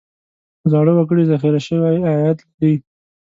زاړه 0.71 0.91
وګړي 0.95 1.23
ذخیره 1.31 1.61
شوی 1.67 1.95
عاید 2.07 2.39
لري. 2.57 2.73